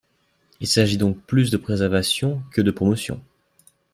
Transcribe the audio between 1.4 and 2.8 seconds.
de préservation que de